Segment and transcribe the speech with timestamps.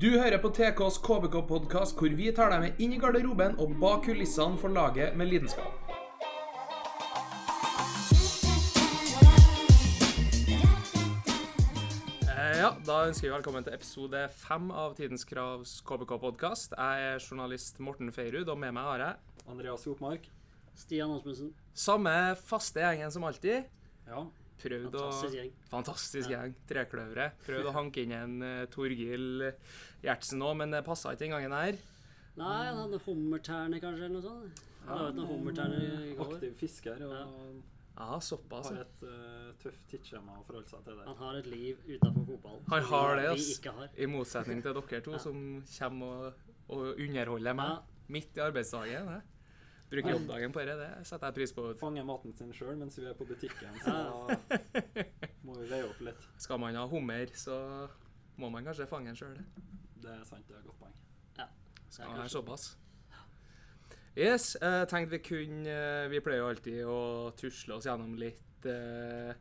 [0.00, 4.04] Du hører på TKs KBK-podkast, hvor vi tar deg med inn i garderoben og bak
[4.08, 5.94] kulissene for laget med lidenskap.
[12.28, 16.74] Eh, Ja, Da ønsker vi velkommen til episode fem av Tidens Kravs KBK-podkast.
[16.76, 20.28] Jeg er journalist Morten Feirud, og med meg har jeg Andreas Hopmark.
[20.74, 21.52] Stian Åsmundsen.
[21.74, 23.64] samme faste gjengen som alltid.
[24.08, 24.24] Ja.
[24.64, 25.50] Prøvd å Fantastisk gjeng.
[25.70, 26.54] Fantastisk gjeng.
[26.70, 27.40] Trekløveret.
[27.46, 29.50] Prøvde å hanke inn en uh, Torgil
[30.04, 31.76] Gjertsen òg, men det passa ikke den gangen her.
[32.40, 34.64] Nei, han hadde hummerterne kanskje, eller noe sånt.
[34.88, 35.78] Han ja, noen hummerterne
[36.10, 36.32] i går.
[36.34, 37.24] Aktiv fisker og Ja.
[37.94, 38.72] Ja, såpass.
[38.72, 41.04] har et uh, tøft tidsskjema å forholde seg til det.
[41.06, 42.56] Han har et liv utenfor fotball.
[42.72, 43.60] Han har det, Vi ass.
[43.68, 43.92] har.
[43.94, 45.44] I motsetning til dere to, som
[45.78, 46.40] kommer og,
[46.74, 47.76] og underholder meg Ja.
[48.16, 49.06] midt i arbeidsdagen.
[49.12, 49.20] Det.
[49.94, 51.66] Bruker jobbdagen på det, det setter jeg pris på.
[51.80, 54.38] Fange maten sin sjøl mens vi er på butikken, så da
[55.46, 56.28] må vi veie opp litt.
[56.42, 57.58] Skal man ha hummer, så
[58.42, 59.36] må man kanskje fange den sjøl.
[60.02, 60.96] Det er sant, det er et godt poeng.
[61.38, 61.46] Ja.
[61.88, 62.72] Skal være såpass.
[64.14, 66.98] Yes, jeg tenkte vi kunne eh, Vi pleier jo alltid å
[67.34, 69.32] tusle oss gjennom litt eh,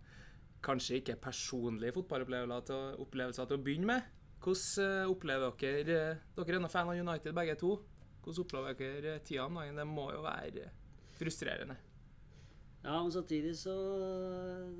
[0.65, 4.07] Kanskje ikke personlige fotballopplevelser til, opplevelser til å begynne med.
[4.43, 7.75] Hvordan eh, opplever dere eh, Dere er nå fan av United begge to.
[8.23, 9.79] Hvordan opplever dere eh, tida om dagen?
[9.81, 10.69] Det må jo være
[11.17, 11.75] frustrerende.
[12.83, 13.73] Ja, men samtidig så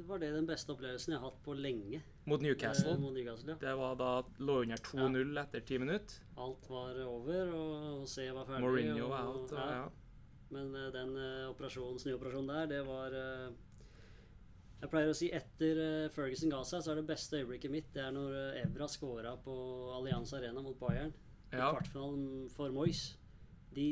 [0.07, 2.01] var det den beste opplevelsen jeg har hatt på lenge.
[2.27, 2.97] Mot Newcastle.
[2.97, 3.59] Eh, mot Newcastle, ja.
[3.61, 4.09] Det var da
[4.43, 6.17] lå under 2-0 etter ti minutter.
[6.35, 8.63] Alt var over, og C var ferdig.
[8.65, 9.53] Mourinho var out.
[9.53, 9.83] Og, ja.
[9.83, 9.85] ja.
[10.51, 13.15] Men eh, den eh, operasjonen, snuoperasjonen der, det var
[14.83, 15.79] Jeg pleier å si etter
[16.11, 18.33] Ferguson ga seg, så er det beste øyeblikket mitt Det er når
[18.65, 19.53] Evra scora på
[19.95, 21.13] Allianz Arena mot Bayern.
[21.53, 21.71] I Ja.
[21.71, 23.13] kvartfinalen for Moyes.
[23.75, 23.87] De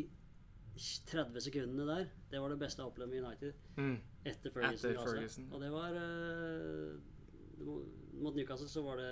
[1.12, 3.54] 30 sekundene der, det var det beste jeg har opplevd med United.
[3.78, 3.98] Mm.
[4.26, 5.48] Etter Ferguson Etter Ferguson.
[5.48, 5.54] seg.
[5.54, 7.74] Og det var uh,
[8.22, 9.12] Mot Newcastle så var det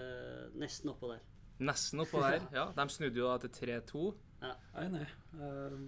[0.62, 1.26] nesten oppå der.
[1.60, 2.46] Nesten oppå der.
[2.56, 4.06] Ja, De snudde jo da til 3-2.
[4.42, 5.08] Jeg er enig.
[5.36, 5.80] Uh,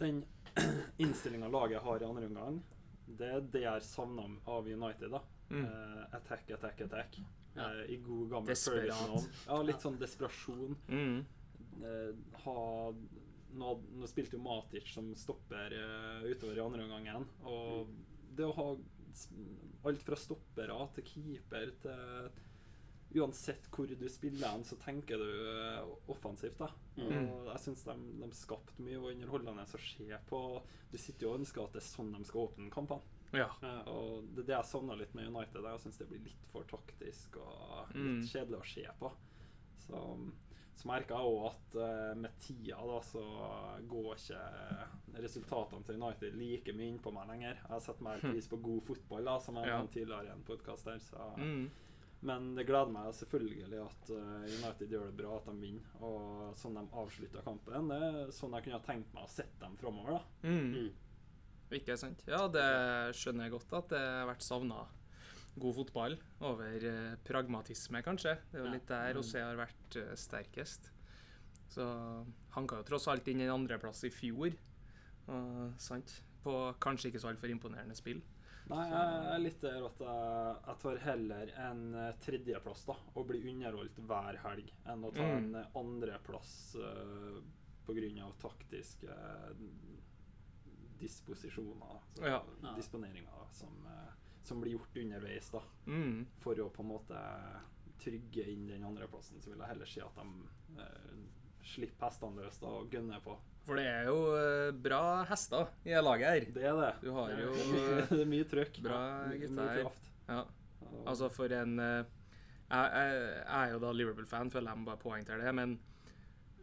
[0.00, 0.24] den
[1.04, 2.58] innstillinga laget har i andre omgang,
[3.18, 5.08] det er det jeg savner av United.
[5.14, 5.22] da.
[5.52, 5.64] Mm.
[5.68, 7.20] uh, attack, attack, attack.
[7.56, 7.68] Ja.
[7.84, 9.26] I god gammel Ferguson-ånd.
[9.46, 10.76] Ja, litt sånn desperasjon.
[10.88, 11.18] Mm.
[11.84, 12.12] eh,
[12.44, 12.54] ha
[13.54, 17.26] nå, nå spilte jo Matic som stopper uh, utover i andre omgangen.
[17.48, 17.92] Og
[18.36, 18.68] det å ha
[19.88, 22.30] alt fra stoppere til keeper til
[23.12, 26.56] Uansett hvor du spiller hen, så tenker du eh, offensivt.
[26.62, 27.26] da Mm.
[27.28, 30.40] Og Jeg syns de, de skapte mye og underholdende å se på.
[30.92, 33.00] Du sitter jo og ønsker at det er sånn de skal åpne kampene.
[33.32, 33.46] Ja.
[33.64, 33.74] Ja.
[33.88, 35.64] Og det er det jeg savner litt med United.
[35.64, 38.26] Jeg syns det blir litt for taktisk og litt Mm.
[38.28, 39.12] kjedelig å se på.
[39.86, 40.02] Så,
[40.74, 43.22] så merker jeg òg at eh, med tida da, så
[43.90, 47.60] går ikke resultatene til United like mye innpå meg lenger.
[47.68, 49.78] Jeg setter mer pris på god fotball, da, som jeg Ja.
[49.78, 50.98] nevnte tidligere i en podkast her.
[50.98, 51.28] Så.
[51.38, 51.70] Mm.
[52.22, 55.94] Men det gleder meg selvfølgelig at eh, United gjør det bra, at de vinner.
[56.00, 57.88] Og sånn de avslutter kampen.
[57.92, 60.18] Det er sånn jeg kunne ha tenkt meg å sette dem framover.
[60.20, 60.48] da.
[60.48, 60.72] Mm.
[60.72, 60.92] Mm.
[61.72, 62.22] Ikke sant?
[62.28, 62.66] Ja, det
[63.16, 64.82] skjønner jeg godt at det har vært savna
[65.58, 68.38] god fotball over eh, pragmatisme, kanskje.
[68.50, 68.72] Det er jo Ja.
[68.72, 70.90] litt der Rosé har vært eh, sterkest.
[71.68, 71.84] Så
[72.52, 74.52] hanka jo tross alt inn en andreplass i fjor.
[75.28, 76.22] Og, sant?
[76.42, 78.20] På kanskje ikke så altfor imponerende spill.
[78.70, 83.26] Nei, jeg er litt der at jeg, jeg tar heller en eh, tredjeplass da, og
[83.28, 85.54] blir underholdt hver helg, enn å ta Mm.
[85.54, 87.40] en andreplass uh,
[87.86, 88.28] pga.
[88.38, 89.16] taktiske
[91.00, 92.42] disposisjoner, så, Ja.
[92.76, 94.12] Disponeringer som, eh,
[94.44, 95.50] som blir gjort underveis.
[95.50, 96.26] da, Mm.
[96.42, 97.18] For å på en måte
[98.02, 101.18] trygge inn den andreplassen, så vil jeg heller si at de eh,
[101.62, 103.36] slipper hestene løs da, og gønner på.
[103.62, 106.46] For det er jo eh, bra hester i laget her.
[106.56, 106.88] Det er det.
[107.04, 108.80] Du har jo eh, det er mye trøkk.
[108.82, 108.98] bra
[109.30, 110.10] gutter kraft.
[110.28, 110.42] ja.
[111.06, 112.02] Altså for en eh,
[112.72, 115.54] jeg, jeg, jeg er jo da Liverpool-fan, føler jeg må bare poengtere det.
[115.54, 115.76] Men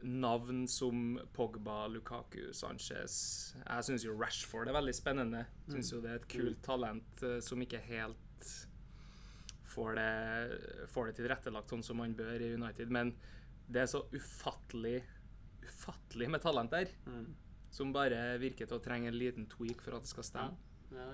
[0.04, 5.46] navn som Pogba, Lukaku, Sanchez Jeg syns jo Rashford er veldig spennende.
[5.68, 8.54] Syns jo det er et kult talent eh, som ikke helt
[9.70, 12.90] får det, får det tilrettelagt sånn som man bør i United.
[12.92, 13.12] Men
[13.70, 15.04] det er så ufattelig
[15.70, 17.36] ufattelig med talent der, Mm.
[17.70, 20.58] som bare virker til å trenge en liten tweak for at det skal stemme.
[20.92, 21.06] Ja.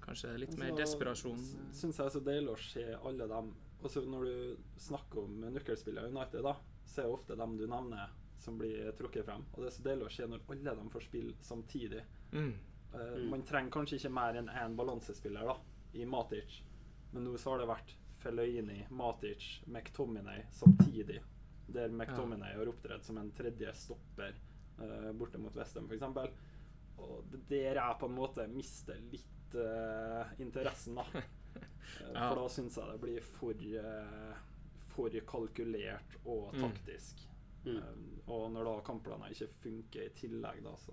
[0.00, 1.40] Kanskje litt Altså, mer desperasjon.
[1.74, 3.48] Syns jeg er så deilig å se alle dem
[3.82, 6.52] Også når du snakker om nøkkelspillere i United, da,
[6.86, 9.44] så er det ofte dem du nevner, som blir trukket frem.
[9.52, 12.02] Og det er så deilig å se når alle de får spille samtidig.
[12.32, 12.52] Mm.
[12.94, 13.30] Eh, Mm.
[13.30, 15.56] Man trenger kanskje ikke mer enn én balansespiller da,
[15.92, 16.62] i Matic,
[17.12, 17.90] men nå så har det vært
[18.22, 21.20] Fellaini, Matic, McTominay samtidig.
[21.68, 24.32] Der McTominay har opptredd som en tredje stopper
[24.80, 26.02] uh, borte mot Westham, f.eks.
[26.98, 31.04] Og det er der jeg på en måte mister litt uh, interessen, da.
[32.14, 32.28] Ja.
[32.28, 33.54] For da syns jeg det blir for,
[34.92, 36.60] for kalkulert og Mm.
[36.66, 37.27] taktisk.
[37.68, 37.82] Mm.
[37.82, 40.92] Eh, og når da kampplaner ikke funker i tillegg, da, så,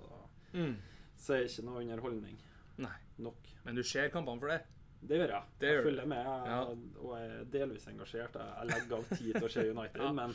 [0.53, 0.75] Mm.
[1.17, 2.37] så er det ikke noe underholdning
[2.77, 2.95] Nei.
[3.19, 3.37] nok.
[3.65, 4.61] Men du ser kampene for det?
[5.05, 5.43] Det gjør jeg.
[5.59, 7.01] Det jeg gjør følger følger med jeg, Ja.
[7.01, 8.33] og er delvis engasjert.
[8.33, 10.11] Jeg, jeg legger av tid til å se United, Ja.
[10.11, 10.33] men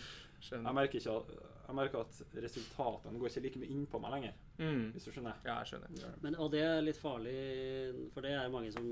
[0.51, 1.33] jeg merker, ikke at,
[1.67, 4.93] jeg merker at resultatene går ikke like mye inn på meg lenger, Mm.
[4.93, 5.35] hvis du skjønner.
[5.45, 6.21] Ja, jeg skjønner.
[6.23, 8.85] Men, og det er litt farlig, for det er mange som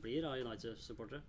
[0.00, 1.20] blir av United-supportere.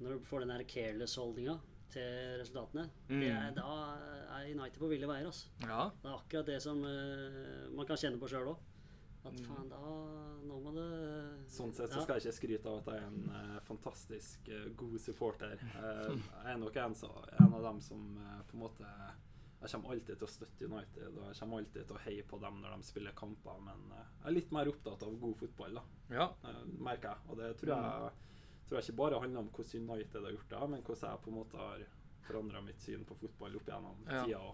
[0.00, 3.20] Når du får den careless-holdninga til resultatene, Mm.
[3.20, 3.68] det er, da
[4.38, 5.26] er United på ville veier.
[5.26, 5.48] Altså.
[5.66, 5.90] Ja.
[6.02, 8.66] Det er akkurat det som uh, man kan kjenne på sjøl òg.
[9.24, 9.44] At Mm.
[9.44, 9.76] faen, da
[10.48, 12.02] Nå må det Sånn sett så Ja.
[12.06, 15.52] skal jeg ikke skryte av at jeg er en uh, fantastisk eh, god supporter.
[15.60, 16.14] Eh,
[16.44, 18.86] jeg er nok en, så, en av dem som eh, på en måte
[19.60, 22.38] Jeg kommer alltid til å støtte United, og jeg kommer alltid til å heie på
[22.40, 25.74] dem når de spiller kamper, men eh, jeg er litt mer opptatt av god fotball,
[25.74, 25.82] da,
[26.16, 26.28] ja.
[26.48, 27.18] eh, merker jeg.
[27.28, 28.12] Og det tror jeg,
[28.70, 31.30] tror jeg ikke bare handler om hvordan United har gjort det, men hvordan jeg på
[31.32, 31.80] en måte har
[32.22, 34.24] forandra mitt syn på fotball opp gjennom Ja.
[34.24, 34.52] tida.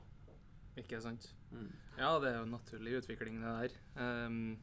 [0.81, 1.35] Ikke sant.
[1.53, 1.69] mm.
[1.99, 3.77] Ja, det er jo en naturlig utvikling, det der.
[4.27, 4.59] Um,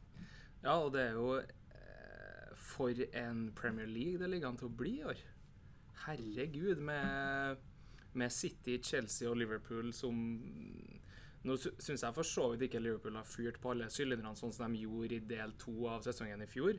[0.62, 4.76] ja, og det er jo eh, For en Premier League det ligger an til å
[4.76, 5.22] bli i år.
[6.06, 7.56] Herregud, med,
[8.14, 10.18] med City, Chelsea og Liverpool som
[11.44, 14.52] Nå sy syns jeg for så vidt ikke Liverpool har fyrt på alle sylinderne sånn
[14.52, 16.78] som de gjorde i del to av sesongen i fjor.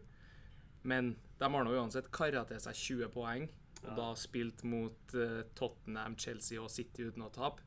[0.85, 3.47] Men de har nå uansett kara til seg 20 poeng,
[3.83, 3.95] og Ja.
[3.97, 7.61] da spilt mot uh, Tottenham, Chelsea og City uten å tape.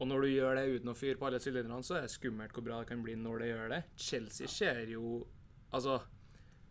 [0.00, 2.52] Og når du gjør det uten å fyre på alle sylinderne, så er det skummelt
[2.56, 3.82] hvor bra det kan bli når det gjør det.
[3.96, 5.26] Chelsea ser jo
[5.72, 5.94] Altså,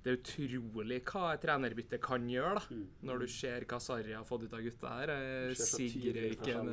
[0.03, 2.62] det er utrolig hva trenerbytte kan gjøre, da.
[2.69, 2.83] Mm.
[3.09, 5.09] Når du ser hva Sarri har fått ut av gutta her.
[5.15, 6.69] eh, forskjell,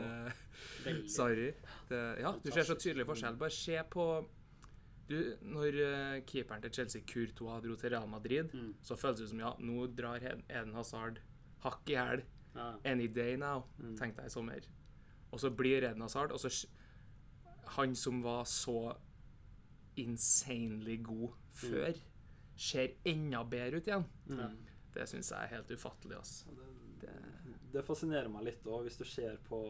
[0.90, 1.02] eh.
[1.16, 1.46] Sarri.
[1.88, 3.38] Det, ja, du ser så tydelig forskjell.
[3.40, 4.08] Bare se på
[5.08, 8.74] du, Når uh, keeperen til Chelsea, Courtois, dro til Real Madrid, Mm.
[8.82, 11.18] så føles det som ja, nå drar Eden Hazard
[11.64, 12.22] hakk i hæl.
[12.54, 12.72] Ja.
[12.84, 13.96] Any day now, Mm.
[13.96, 14.60] tenkte jeg i sommer.
[15.32, 16.66] Og så blir Eden Hazard, og så
[17.76, 18.94] Han som var så
[19.96, 21.92] insanely god før,
[22.56, 24.04] ser enda bedre ut igjen.
[24.30, 24.56] Mm.
[24.94, 26.46] Det syns jeg er helt ufattelig, altså.
[27.02, 27.12] Det,
[27.74, 29.60] det fascinerer meg litt òg, hvis du ser på,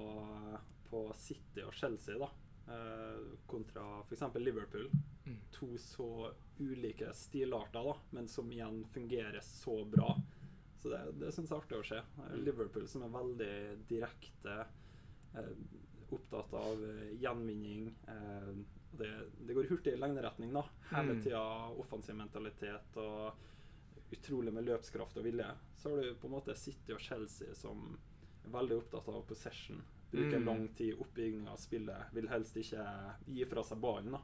[0.91, 2.29] på City og Chelsea, da.
[2.69, 4.23] Eh, kontra f.eks.
[4.35, 4.91] Liverpool.
[5.27, 5.37] Mm.
[5.51, 10.17] To så ulike stilarter, da, men som igjen fungerer så bra.
[10.83, 11.97] Så det, det syns jeg er artig å se.
[12.03, 12.45] Eh, Mm.
[12.45, 13.53] Liverpool som er veldig
[13.89, 14.59] direkte,
[15.35, 15.53] eh,
[16.11, 17.89] opptatt av eh, gjenvinning.
[18.09, 18.53] Eh,
[18.99, 19.11] det,
[19.47, 20.63] det går hurtig i lengderetning, da.
[20.93, 21.23] Hele Mm.
[21.25, 21.43] tida
[21.81, 23.33] offensiv mentalitet og
[24.13, 25.49] utrolig med løpskraft og vilje.
[25.77, 27.99] Så har du på en måte City og Chelsea som
[28.45, 29.83] er veldig opptatt av possession.
[30.11, 30.45] Bruker Mm.
[30.47, 32.13] lang tid i oppbygginga av spillet.
[32.15, 32.85] Vil helst ikke
[33.27, 34.13] gi fra seg ballen.
[34.13, 34.21] da.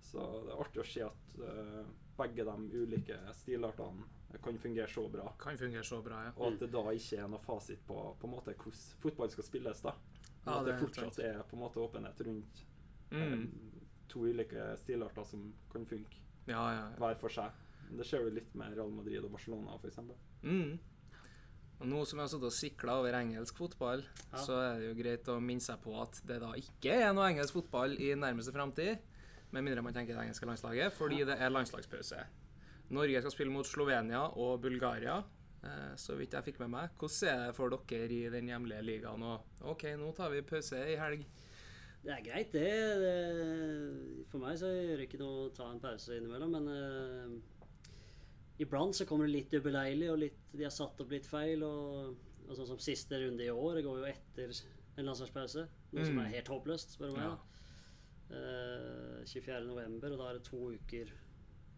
[0.00, 1.84] Så det er artig å se at uh,
[2.18, 4.04] begge de ulike stilartene
[4.42, 5.32] kan fungere så bra.
[5.38, 6.32] Kan fungere så bra, ja.
[6.36, 9.44] Og at det da ikke er noe fasit på, på en måte hvordan fotball skal
[9.44, 9.80] spilles.
[9.82, 9.92] da.
[10.44, 11.26] Men Ja, at det fortsatt sant.
[11.26, 12.64] er på en måte åpenhet rundt
[13.12, 13.42] Mm.
[13.42, 13.48] eh,
[14.08, 16.16] to ulike stilarter som kan funke
[16.46, 16.96] Ja, ja, ja.
[16.96, 17.52] hver for seg.
[17.90, 19.98] Det skjer jo litt med Real Madrid og Barcelona f.eks.
[20.42, 20.78] Mm.
[21.82, 24.38] Og nå som jeg har sittet og sikla over engelsk fotball, Ja.
[24.38, 27.26] så er det jo greit å minne seg på at det da ikke er noe
[27.32, 28.98] engelsk fotball i nærmeste framtid.
[29.52, 32.22] Med mindre man tenker det engelske landslaget, fordi det er landslagspause.
[32.94, 35.18] Norge skal spille mot Slovenia og Bulgaria,
[35.64, 36.90] eh, så vidt jeg fikk med meg.
[36.98, 39.22] Hvordan er det for dere i den hjemlige ligaen?
[39.22, 39.40] Og
[39.74, 41.26] OK, nå tar vi pause i helg.
[42.04, 42.70] Det er greit, det.
[43.02, 44.26] det.
[44.30, 47.51] For meg så gjør det ikke noe å ta en pause innimellom, men eh,
[48.62, 51.62] iblant så kommer det litt ubeleilig, og litt, de har satt opp litt feil.
[51.66, 52.16] Og,
[52.48, 54.52] og sånn som siste runde i år, det går jo etter
[54.98, 56.24] en landslagspause, noe som Mm.
[56.26, 57.24] er helt håpløst, spør du meg.
[57.24, 57.36] Ja.
[57.36, 57.48] da.
[58.32, 59.64] Eh, 24.
[59.68, 61.10] november, og da er det to uker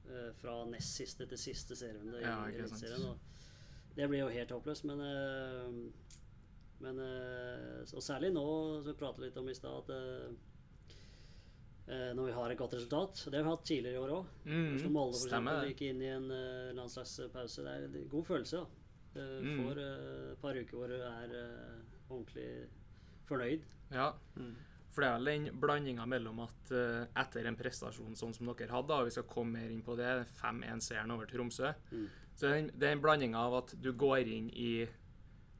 [0.04, 2.36] uh, fra nest siste til siste serierunde i Ja.
[2.50, 3.18] Eliteserien.
[3.96, 5.92] Det blir jo helt håpløst, men uh,
[6.84, 8.42] men Og særlig nå,
[8.82, 10.34] som vi pratet litt om i stad, at
[11.86, 14.26] når vi har et godt resultat Det har vi hatt tidligere i år òg.
[14.46, 17.62] Mm, Oslo Molde for eksempel, gikk inn i en uh, landslagspause.
[17.66, 18.56] Det er en god følelse.
[18.62, 18.64] da.
[18.64, 19.58] Uh, Mm.
[19.60, 22.46] Får et et par uker hvor du er eh, ordentlig
[23.28, 23.62] fornøyd.
[23.92, 24.08] Ja.
[24.36, 24.54] Mm.
[24.94, 28.70] For det er vel den blandinga mellom at eh, etter en prestasjon sånn som dere
[28.72, 32.08] hadde, og vi skal komme mer inn på det, 5-1-seieren over Tromsø, Mm.
[32.34, 34.86] så det er den, er blandinga av at du går inn i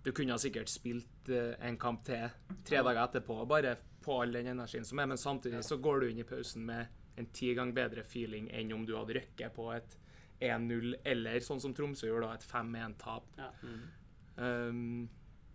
[0.04, 2.28] Du kunne sikkert spilt eh, en kamp til
[2.64, 6.08] tre dager etterpå, bare på all den energien som er, men samtidig så går du
[6.12, 9.68] inn i pausen med en ti gang bedre feeling enn om du hadde røkket på
[9.74, 9.96] et
[10.44, 13.28] 1-0, eller sånn som Tromsø gjorde, da, et 5-1-tap.
[13.38, 13.50] Ja.
[13.62, 13.84] Mm.
[14.36, 15.08] Um,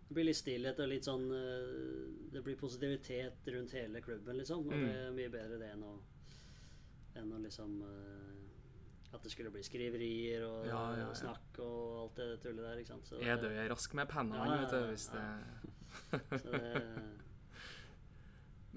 [0.10, 4.64] Det blir litt stillhet og litt sånn eh, Det blir positivitet rundt hele klubben, liksom.
[4.66, 4.86] Og Mm.
[4.88, 5.92] det er mye bedre det enn å,
[7.20, 11.14] enn å liksom eh, At det skulle bli skriverier og Ja, ja, ja.
[11.14, 12.78] snakk og alt det tullet der.
[12.82, 13.06] ikke sant?
[13.12, 15.20] Så Edøy er rask med penna, Ja, vet du, hvis ja.
[15.20, 16.74] det Så det,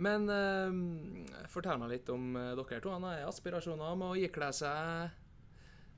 [0.00, 2.94] Men eh, fortell meg litt om eh, dere to.
[2.94, 5.18] Han har aspirasjoner om å ikle seg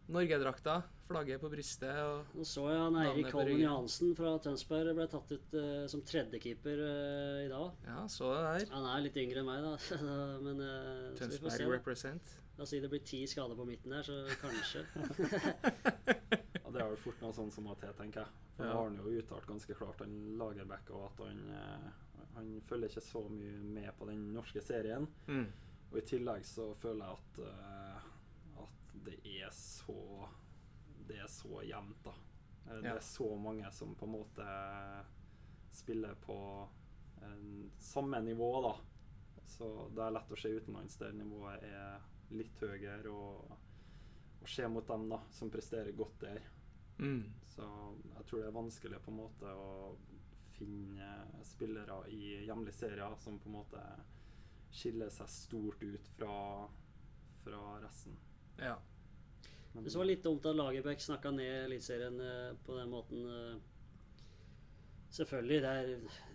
[0.04, 3.62] Norgedrakta, flagget på brystet og Nå så jeg han Eirik Holmen.
[3.62, 7.70] Johansen fra Tønsberg ble tatt ut eh, som tredjekeeper uh, i dag.
[7.88, 8.66] Ja, så det der.
[8.74, 10.00] Han er litt yngre enn meg, da.
[10.44, 12.34] Men eh, Tønsberg represent.
[12.56, 14.84] La oss si det blir ti skader på midten der, så kanskje.
[16.64, 18.30] Ja, det er vel fort noe sånn som må til, tenker jeg.
[18.56, 18.70] For Ja.
[18.72, 21.88] Nå har han jo uttalt ganske klart, han Lagerbäck, og at han, eh,
[22.36, 25.06] han følger ikke så mye med på den norske serien.
[25.28, 25.44] Mm.
[25.90, 28.08] Og i tillegg så føler jeg at, eh,
[28.64, 29.98] at det er så
[31.04, 32.14] Det er så jevnt, da.
[32.70, 32.94] Eh, Det Ja.
[32.96, 35.04] er så mange som på en måte
[35.70, 36.68] spiller på
[37.78, 38.74] samme nivå, da.
[39.46, 42.00] Så det er lett å se utenlands der nivået er
[42.38, 43.54] litt høyere, og,
[44.40, 46.42] og se mot dem da, som presterer godt der.
[46.98, 47.24] Mm.
[47.54, 47.66] Så
[48.14, 49.94] jeg tror det er vanskelig på en måte å
[50.54, 51.10] finne
[51.46, 53.82] spillere i hjemlige serier som på en måte
[54.74, 56.34] skiller seg stort ut fra,
[57.44, 58.16] fra resten.
[58.58, 58.76] Ja.
[59.72, 63.24] Men, Det var litt dumt at Lagerbäck snakka ned Eliteserien eh, på den måten.
[65.14, 65.58] Selvfølgelig.
[65.62, 65.90] Er,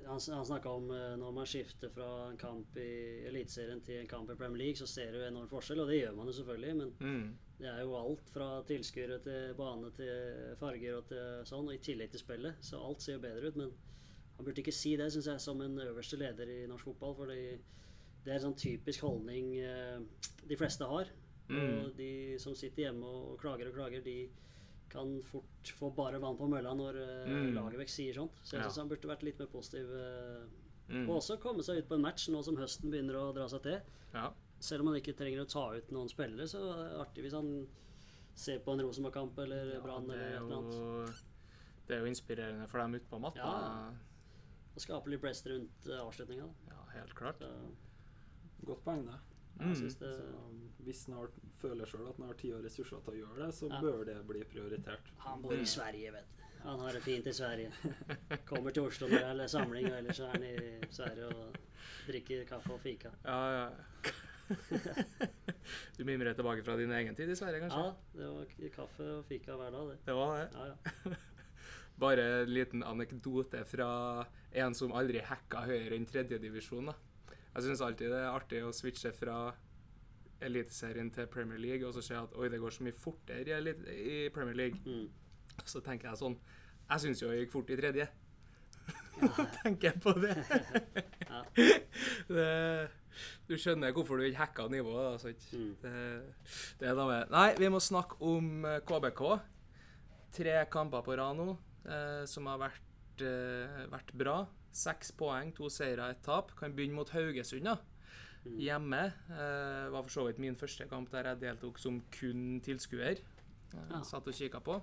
[0.08, 4.08] han han snakka om eh, når man skifter fra en kamp i Eliteserien til en
[4.08, 6.76] kamp i Premier League, så ser du enorm forskjell, og det gjør man jo selvfølgelig.
[6.80, 7.34] Men Mm.
[7.60, 11.84] det er jo alt fra tilskuere til bane til farger og til sånn, og i
[11.84, 12.56] tillegg til spillet.
[12.62, 13.56] Så alt ser jo bedre ut.
[13.60, 13.72] Men
[14.38, 17.16] han burde ikke si det, syns jeg, som en øverste leder i norsk fotball.
[17.16, 20.00] For det er en sånn typisk holdning eh,
[20.48, 21.12] de fleste har.
[21.50, 21.84] Mm.
[21.84, 24.30] Og de som sitter hjemme og klager og klager, de
[24.90, 27.54] kan fort få bare vann på mølla når uh, Mm.
[27.56, 28.32] Lagerbäck sier sånt.
[28.44, 28.68] Så jeg Ja.
[28.70, 29.90] syns han burde vært litt mer positiv.
[29.94, 30.48] eh,
[30.90, 31.08] Mm.
[31.08, 33.62] Og også komme seg ut på en match nå som høsten begynner å dra seg
[33.62, 33.80] til.
[34.16, 34.32] Ja.
[34.60, 37.34] Selv om han ikke trenger å ta ut noen spillere, så er det artig hvis
[37.38, 37.68] han
[38.34, 40.58] ser på en Rosenborg-kamp eller Ja, Brann eller noe et eller
[41.06, 41.24] annet.
[41.88, 43.38] Det er jo inspirerende for dem ute på matta.
[43.38, 43.92] Ja.
[44.76, 46.50] Og skape litt blest rundt uh, avslutninga.
[46.72, 47.40] Ja, helt klart.
[47.40, 49.20] Så Godt poeng, det.
[49.60, 49.76] Jeg Mm.
[49.76, 51.28] synes det Så hvis han
[51.62, 53.82] føler sjøl at han har tid og ressurser til å gjøre det, så Ja.
[53.82, 55.12] bør det bli prioritert.
[55.20, 56.44] Han bor i Sverige, vet du.
[56.64, 57.72] Han har det fint i Sverige.
[58.46, 61.56] Kommer til Oslo når det er samling, og ellers er han i Sverige og
[62.08, 63.10] drikker kaffe og fika.
[63.26, 63.70] Ja, ja.
[65.98, 67.84] du mimrer tilbake fra din egen tid i Sverige, kanskje?
[67.84, 69.98] Ja, det var kaffe og fika hver dag, det.
[70.06, 70.50] Det var det.
[70.54, 71.16] Ja, ja.
[72.00, 73.90] Bare en liten anekdote fra
[74.56, 76.94] en som aldri hacka høyere enn tredjedivisjon.
[77.60, 79.38] Jeg syns alltid det er artig å switche fra
[80.48, 83.74] Eliteserien til Premier League, og så se at oi, det går så mye fortere i,
[84.00, 84.80] i Premier League.
[84.86, 85.10] Mm.
[85.68, 86.38] Så tenker jeg sånn
[86.88, 88.06] Jeg syns jo det gikk fort i tredje.
[89.60, 90.38] tenker jeg på det.
[91.30, 91.44] Ja.
[92.32, 92.46] det.
[93.46, 95.20] Du skjønner hvorfor du ikke hacka nivået.
[95.20, 95.76] da, Mm.
[95.84, 95.92] Det,
[96.80, 97.36] det er da med.
[97.36, 99.22] Nei, vi må snakke om eh, KBK.
[100.40, 101.52] Tre kamper på rad nå
[101.84, 104.40] eh, som har vært, eh, vært bra.
[104.72, 106.54] Seks poeng, to seire, ett tap.
[106.60, 107.78] Kan begynne mot Haugesund, da.
[108.46, 108.56] Mm.
[108.64, 109.02] Hjemme.
[109.34, 113.20] Eh, var for så vidt min første kamp der jeg deltok som kun tilskuer.
[113.20, 114.02] Eh, Ja.
[114.04, 114.82] Satt og kikka på.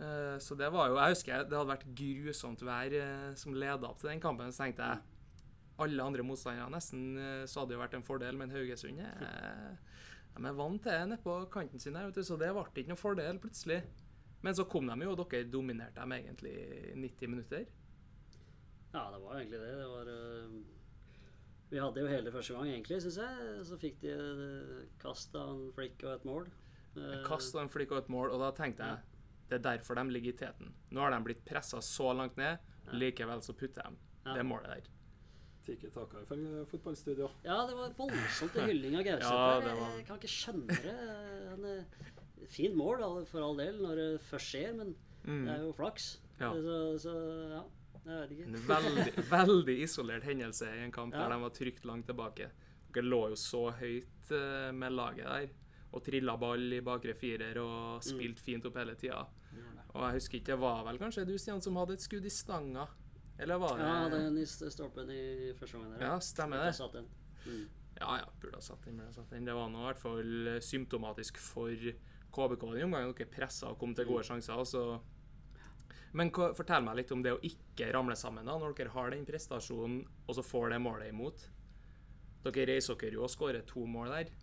[0.00, 3.88] Eh, så det var jo Jeg husker det hadde vært grusomt vær eh, som leda
[3.88, 4.52] opp til den kampen.
[4.52, 5.00] Så tenkte jeg
[5.78, 9.76] alle andre motstandere nesten eh, så hadde det jo vært en fordel, men Haugesund eh,
[10.38, 13.00] de er vant til det nede på kanten sin, her, så det ble ikke noen
[13.00, 13.82] fordel plutselig.
[14.42, 17.64] Men så kom de jo, og dere dominerte dem egentlig i 90 minutter.
[18.94, 19.72] Ja, det var egentlig det.
[19.78, 20.58] Det var uh,
[21.70, 23.64] Vi hadde jo hele første gang, egentlig, syns jeg.
[23.68, 26.48] Så fikk de uh, kast av en flikk og et mål.
[26.48, 26.54] Uh,
[26.98, 28.98] Eh, kast en flikk og et mål, og da tenkte jeg
[29.48, 30.72] det er derfor de ligger i teten.
[30.92, 32.92] Nå har de blitt pressa så langt ned, Ja.
[32.92, 34.34] likevel så putter de Ja.
[34.34, 34.88] det målet der.
[35.64, 37.28] Tiki taka ifølge fotballstudio.
[37.44, 40.96] Ja, det var voldsomt til hylling av Gauseth Ja, var- Jeg kan ikke skjønne det.
[41.52, 45.66] En, fin mål, da, for all del, når det først skjer, men det er Mm.
[45.66, 46.18] jo flaks.
[46.40, 46.52] Ja.
[46.52, 47.14] Så, så
[47.50, 47.62] ja.
[48.08, 51.26] En veldig, veldig isolert hendelse i en kamp Ja.
[51.28, 52.50] der de var trygt langt tilbake.
[52.92, 55.48] Dere lå jo så høyt eh, med laget der
[55.92, 57.64] og trilla ball i bakre firer Mm.
[57.64, 59.26] og spilte fint opp hele tida.
[59.94, 62.28] Og jeg husker ikke, det var vel kanskje du, Stian, som hadde et skudd i
[62.30, 62.86] stanga?
[63.38, 66.00] Eller var det Ja, den i st- stolpen i første gangen.
[66.00, 67.04] Ja, stemmer det.
[67.46, 67.68] Mm.
[68.00, 68.96] Ja, ja, burde ha satt den.
[68.96, 69.44] burde ha satt den.
[69.44, 71.70] Det var nå i hvert fall symptomatisk for
[72.32, 73.14] KBK den omgangen.
[73.14, 74.54] Dere pressa og kom til gode sjanser.
[74.58, 75.00] og så-
[76.16, 79.12] Men hva, fortell meg litt om det å ikke ramle sammen da, når dere har
[79.12, 81.48] den prestasjonen, og så får det målet imot.
[82.46, 84.36] Dere reiser dere jo og skårer to mål der.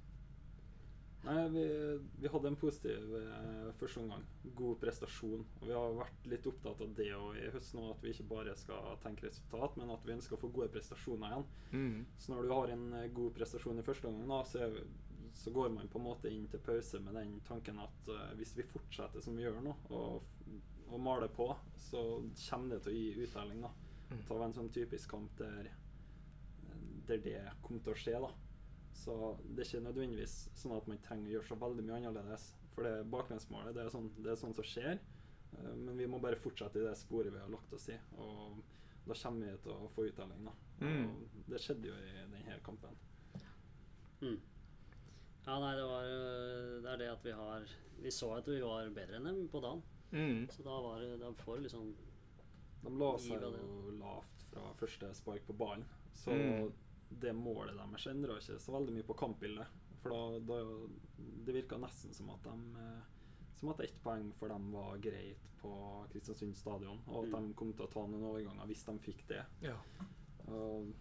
[1.26, 1.64] Nei, vi,
[2.22, 4.26] vi hadde en positiv eh, første omgang.
[4.58, 5.46] God prestasjon.
[5.62, 8.28] Og vi har vært litt opptatt av det og i høst nå, at vi ikke
[8.30, 11.48] bare skal tenke resultat, men at vi ønsker å få gode prestasjoner igjen.
[11.72, 11.98] Mm.
[12.22, 15.56] Så når du har en eh, god prestasjon i første omgang, da, så, er, så
[15.56, 18.70] går man på en måte inn til pause med den tanken at uh, hvis vi
[18.70, 20.30] fortsetter som vi gjør nå, og,
[20.90, 21.50] og maler på,
[21.90, 22.02] så
[22.50, 23.62] kommer det til å gi uttelling.
[23.66, 23.72] da.
[24.12, 24.22] Mm.
[24.28, 25.72] Tar en sånn typisk kamp der
[27.06, 28.20] der det kom til å skje.
[28.22, 28.32] da.
[28.96, 32.48] Så det er ikke nødvendigvis sånn at man trenger å gjøre så veldig mye annerledes.
[32.76, 34.98] For det baklengsmålet, det er sånn, det er sånn som skjer.
[35.54, 37.98] Eh, Men vi må bare fortsette i det sporet vi har lagt oss i.
[38.18, 38.58] Og
[39.06, 40.56] da kommer vi til å få uttelling, da.
[40.82, 41.10] Mm.
[41.12, 42.98] Og det skjedde jo i denne kampen.
[44.22, 44.40] Mm.
[45.46, 47.66] Ja, nei, det var øh, Det er det at vi har
[48.02, 49.84] Vi så at vi var bedre enn dem på dagen.
[50.16, 50.46] Mm.
[50.50, 51.90] Så da var det de får liksom
[52.86, 55.84] De la seg jo lavt fra første spark på ballen.
[56.14, 56.72] Så Mm.
[57.20, 59.68] det målet deres endra ikke så veldig mye på kampbildet.
[60.02, 60.60] For da, da
[61.46, 63.02] Det virka nesten som at de eh,
[63.56, 65.72] Som at ett poeng for dem var greit på
[66.12, 67.48] Kristiansund stadion, og at Mm.
[67.48, 69.46] de kom til å ta noen overganger hvis de fikk det.
[69.62, 69.78] Ja.
[70.48, 70.94] Og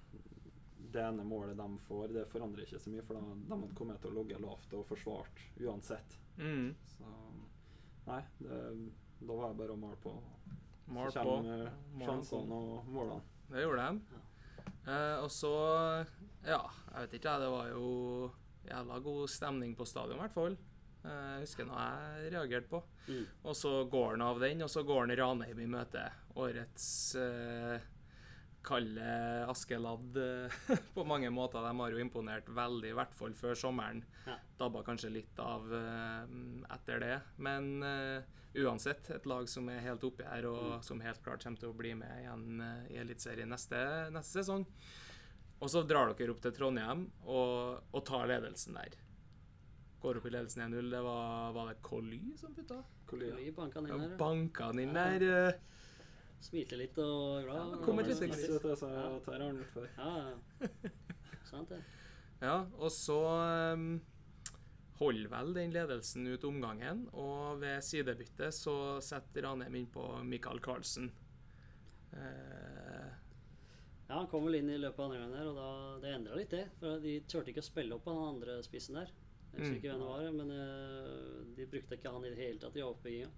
[0.92, 4.00] det ene målet de får, det forandrer ikke så mye, for da, de hadde kommet
[4.00, 6.16] til å logge lavt og forsvart uansett.
[6.38, 6.74] Mm.
[6.86, 7.04] Så
[8.06, 8.90] nei, det,
[9.20, 10.12] da var det bare å male på.
[10.94, 11.36] Mal så på.
[11.38, 11.70] kommer
[12.04, 13.22] sjansene og målene.
[13.50, 14.20] Det gjorde de.
[14.90, 15.52] Eh, og så
[16.44, 16.60] Ja,
[16.92, 17.38] jeg vet ikke.
[17.40, 18.30] Det var jo
[18.68, 20.56] jævla god stemning på stadion, i hvert fall.
[21.04, 21.86] Eh, Jeg husker noe
[22.20, 22.82] jeg reagerte på.
[23.08, 23.26] mm.
[23.44, 26.04] Og så går han av den, og så går han Ranheim i møte.
[26.36, 27.80] Årets eh,
[28.64, 29.04] kalde
[29.50, 30.54] Askeladd eh,
[30.96, 31.62] på mange måter.
[31.64, 34.02] De har jo imponert veldig, i hvert fall før sommeren.
[34.26, 34.38] Ja.
[34.60, 36.34] Dabba kanskje litt av eh,
[36.74, 37.14] etter det.
[37.44, 38.22] Men uh,
[38.64, 40.82] uansett, et lag som er helt oppi her, og Mm.
[40.86, 43.80] som helt klart kommer til å bli med igjen i Eliteserien neste,
[44.14, 44.64] neste sesong.
[45.62, 48.96] Og så drar dere opp til Trondheim og, og tar ledelsen der.
[50.02, 50.90] Går opp i ledelsen 1-0.
[50.92, 52.82] Det var, var det Colly som putta?
[53.08, 53.36] Kolia.
[53.40, 53.52] ja.
[53.56, 54.16] banka han inn der.
[54.20, 55.06] banka han inn Ja.
[55.18, 55.54] der.
[56.44, 57.56] Smilte litt og glad.
[57.72, 58.62] Ja, kom et lite litt litt- sikkert.
[58.62, 58.88] Så det sa
[59.24, 59.86] Terje Arnold før.
[59.96, 60.90] Ja, ja.
[61.48, 61.78] Sant det.
[62.44, 63.16] Ja, og så
[63.72, 63.86] um,
[64.98, 70.60] holder vel den ledelsen ut omgangen, og ved sidebytte så setter Ranheim inn på Michael
[70.64, 71.10] Carlsen.
[72.12, 73.10] Uh,
[74.04, 75.68] Ja, han kom vel inn i løpet av andre gangen der, og da,
[76.02, 76.66] det endra litt, det.
[76.76, 79.08] For de turte ikke å spille opp på den andre spissen der.
[79.54, 79.78] Jeg husker Mm.
[79.78, 82.82] ikke hvem det var, men uh, de brukte ikke han i det hele tatt i
[82.84, 83.30] oppbygginga.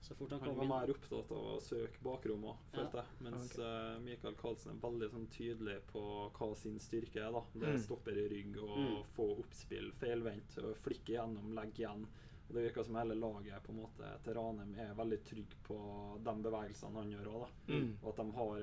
[0.00, 3.16] Så fort han Han kom var inn mer opptatt av å søke bakrom følte jeg.
[3.26, 3.64] Mens okay.
[3.66, 6.02] eh, Michael Karlsen er veldig sånn tydelig på
[6.38, 7.32] hva sin styrke er.
[7.32, 7.42] da.
[7.54, 7.82] Det Mm.
[7.82, 9.04] stopper i rygg og Mm.
[9.16, 12.06] få oppspill, feilvendt, og flikke gjennom, legge igjen.
[12.48, 16.22] Og Det virker som hele laget på en måte til Ranheim er veldig trygg på
[16.24, 17.48] de bevegelsene han gjør òg.
[17.68, 18.58] mm, Og at de har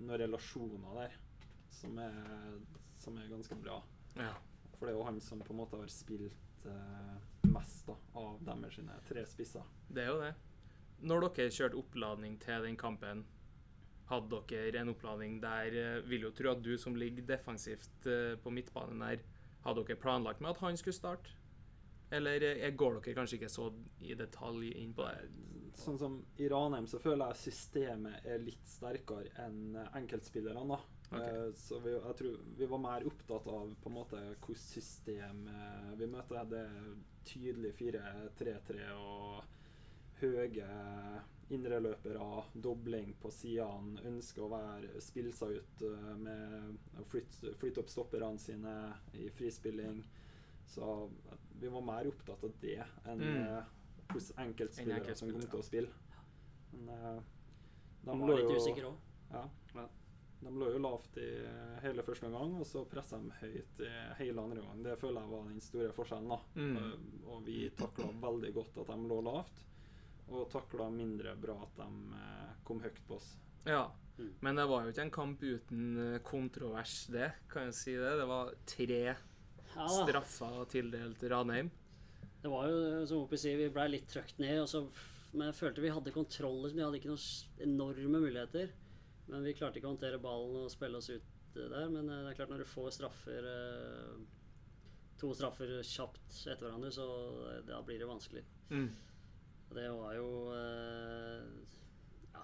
[0.00, 1.12] noen relasjoner der
[1.70, 2.60] som er,
[2.98, 3.82] som er ganske bra.
[4.16, 4.34] ja.
[4.76, 7.18] For det er jo han som på en måte har spilt eh,
[7.50, 9.62] mest da, av deres sine tre spisser.
[9.92, 10.34] Det er jo det.
[11.04, 13.24] Når dere kjørte oppladning til den kampen,
[14.08, 18.34] hadde dere en oppladning der eh, Vil jo tro at du som ligger defensivt eh,
[18.40, 19.24] på midtbanen der,
[19.64, 21.32] hadde dere planlagt med at han skulle starte?
[22.12, 23.70] Eller eh, går dere kanskje ikke så
[24.04, 25.30] i detalj inn på det?
[25.80, 30.68] Sånn som I Ranheim så føler jeg systemet er litt sterkere enn enkeltspillerne.
[30.68, 30.78] da.
[31.08, 31.18] Ok.
[31.20, 35.48] Eh, Så vi, jeg tror vi var mer opptatt av på en måte hvilket system
[35.98, 36.44] vi møter.
[36.48, 39.44] Det er tydelig 4-3-3 og
[40.32, 40.68] høye
[41.54, 47.90] indreløpere, dobling på sidene, ønsker å være spille ut eh, med å flytte, flytte opp
[47.92, 48.72] stopperne sine
[49.20, 50.00] i frispilling.
[50.66, 50.86] Så
[51.30, 53.42] eh, vi var mer opptatt av det enn Mm.
[53.44, 53.64] eh,
[54.08, 55.92] hvordan enkeltspillere som kom til å spille.
[56.72, 57.20] Men eh,
[58.04, 58.96] de lå jo
[59.32, 59.44] ja.
[59.74, 59.86] Ja.
[60.44, 63.92] De lå jo lavt i eh, hele første omgang, og så pressa de høyt i
[64.18, 64.82] hele andre omgang.
[64.84, 66.28] Det føler jeg var den store forskjellen.
[66.28, 66.40] da.
[66.56, 66.76] Mm.
[66.76, 69.62] Eh, Og vi takla veldig godt at de lå lavt,
[70.32, 73.34] og takla mindre bra at de eh, kom høyt på oss.
[73.68, 73.86] Ja.
[74.18, 74.30] Mm.
[74.46, 77.30] Men det var jo ikke en kamp uten eh, kontrovers, det.
[77.50, 78.12] Kan jeg si det?
[78.20, 81.72] Det var tre Ja, straffer tildelt Ranheim.
[82.44, 84.60] Det var jo, som Opi sier, vi blei litt trøkt ned.
[84.62, 84.84] Og så,
[85.32, 86.60] men jeg følte vi hadde kontroll.
[86.62, 86.78] Liksom.
[86.78, 88.74] Vi hadde ikke noen enorme muligheter.
[89.32, 91.90] Men vi klarte ikke å håndtere ballen og spille oss ut eh, der.
[91.90, 93.52] Men det er klart, når du får straffer
[95.22, 97.04] To straffer kjapt etter hverandre, så
[97.64, 98.42] da blir det vanskelig.
[98.74, 98.88] Mm.
[99.72, 101.44] Det var jo eh,
[102.34, 102.42] Ja.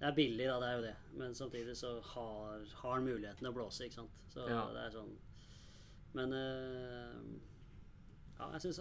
[0.00, 0.94] Det er billig, da, det er jo det.
[1.20, 4.10] Men samtidig så har, har han muligheten til å blåse, ikke sant.
[4.34, 4.64] Så Ja.
[4.74, 5.12] det er sånn
[6.14, 7.20] Men eh,
[8.38, 8.80] ja, jeg syns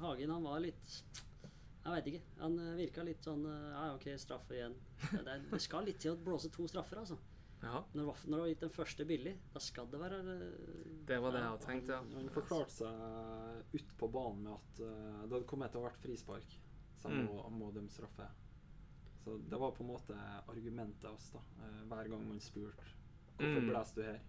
[0.00, 1.00] Hagen han var litt
[1.84, 2.22] Jeg veit ikke.
[2.40, 4.74] Han eh, virka litt sånn eh, Ja, OK, straffe igjen.
[5.12, 7.18] Det, det skal litt til å blåse to straffer, altså.
[7.62, 10.18] Ja, Når, du har- når du har gitt den første billig, da skal det være
[10.20, 11.98] eh, det var det jeg hadde tenkt, ja.
[12.14, 15.98] Han forklarte seg ut på banen med at eh, det hadde kommet til å vært
[16.04, 16.54] frispark,
[17.00, 17.26] så han Mm.
[17.26, 18.28] må, må dømme straffe.
[19.24, 20.14] Så det var på en måte
[20.48, 22.84] argumentet oss, da, eh, hver gang man spurte
[23.38, 23.68] hvorfor Mm.
[23.70, 24.20] blåser du her.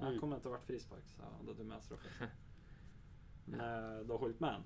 [0.00, 0.20] Jeg Mm.
[0.20, 2.30] kommer til å vært frispark, så da dømmer jeg straffe.
[3.46, 4.64] Men eh, det holdt med en.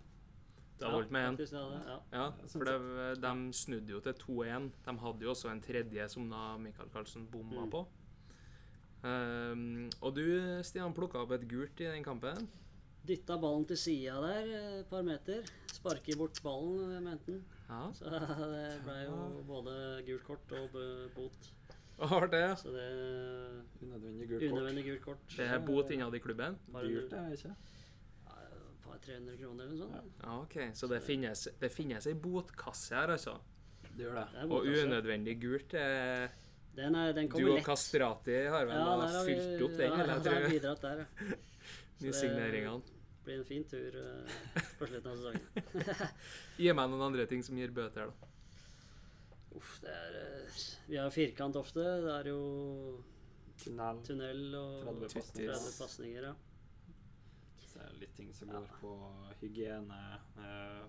[0.79, 1.37] Det holdt med en.
[1.53, 2.01] ja, ja.
[2.13, 4.73] Ja, for det, de snudde jo til 2-1.
[4.85, 7.71] De hadde jo også en tredje som da Michael Carlsen bomma Mm.
[7.71, 7.87] på.
[9.05, 10.25] Um, Og du,
[10.67, 12.49] Stian, plukka opp et gult i den kampen.
[13.07, 15.47] Dytta ballen til sida der eh, et par meter.
[15.71, 17.45] Sparker bort ballen, mente han.
[17.69, 19.77] Ja, Så det ble jo både
[20.09, 20.81] gult kort og
[21.15, 21.53] bot.
[21.97, 22.89] Hva var det, Så det
[23.81, 24.51] Unødvendig gult kort.
[24.51, 25.25] Unødvendig gult kort.
[25.37, 26.59] det er bot innad i klubben.
[26.75, 27.55] Det er ikke?
[28.97, 30.17] par 300 kroner eller noe sånt.
[30.23, 30.57] Ja, ok.
[30.75, 33.37] Så det finnes, det finnes ei botkasse her, altså.
[33.97, 34.27] Det gjør det.
[34.35, 36.29] Det Og unødvendig gult er
[36.77, 37.65] Den, er, den Du og lett.
[37.65, 40.13] Kastrati har vel Ja, har fylt vi opp den, ja, eller?
[40.13, 41.07] Jeg der har bidratt der, ja.
[41.97, 42.83] Så det Nysigneringene.
[43.25, 44.35] blir en fin tur uh,
[44.79, 46.11] på slutten av sesongen.
[46.61, 48.29] Gi meg noen andre ting som gir bøter, da.
[49.57, 50.61] Uff, det er uh,
[50.91, 51.81] Vi har firkant ofte.
[52.05, 52.43] Det er jo
[53.65, 54.03] Tunnel.
[54.05, 55.49] tunnel og 30
[55.81, 56.29] pasninger.
[56.29, 56.35] ja.
[57.65, 58.61] Så er det litt ting som Ja.
[58.61, 58.93] går på
[59.41, 60.03] hygiene,
[60.37, 60.85] uh,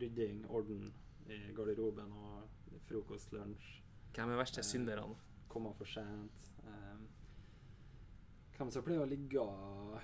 [0.00, 0.92] rydding, orden
[1.26, 3.79] i garderoben og frokost, lunsj.
[4.14, 5.16] Hvem er verste synderne?
[5.50, 6.48] Komme for sent.
[6.66, 6.96] Eh,
[8.58, 9.44] hvem som pleier å ligge